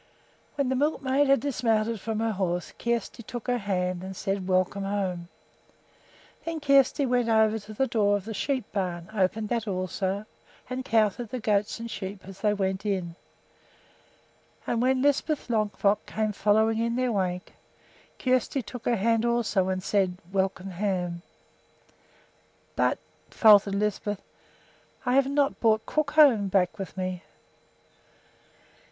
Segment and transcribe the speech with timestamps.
[0.55, 4.81] When the milkmaid had dismounted from her horse Kjersti took her hand and said, "Welcome
[4.83, 5.27] home!"
[6.43, 10.25] Then Kjersti went over to the door of the sheep barn, opened that also,
[10.67, 13.15] and counted the goats and sheep as they went in;
[14.65, 17.53] and when Lisbeth Longfrock came following in their wake,
[18.17, 21.21] Kjersti took her hand also and said, "Welcome home!"
[22.75, 22.97] "But,"
[23.29, 24.23] faltered Lisbeth,
[25.05, 27.21] "I have not brought Crookhorn back with me."